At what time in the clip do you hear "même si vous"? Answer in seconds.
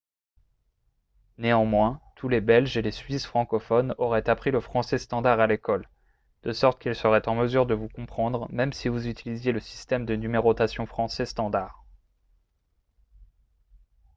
8.51-9.07